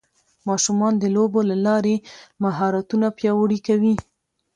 ماشومان 0.47 0.93
د 0.99 1.03
لوبو 1.15 1.39
له 1.49 1.55
لارې 1.65 1.95
مهارتونه 2.43 3.07
پیاوړي 3.17 3.59
کوي 3.67 3.93